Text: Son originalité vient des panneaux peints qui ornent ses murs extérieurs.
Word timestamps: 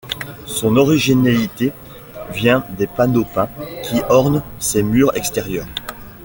Son 0.47 0.77
originalité 0.77 1.73
vient 2.31 2.65
des 2.75 2.87
panneaux 2.87 3.23
peints 3.23 3.51
qui 3.83 4.01
ornent 4.09 4.41
ses 4.57 4.81
murs 4.81 5.15
extérieurs. 5.15 5.67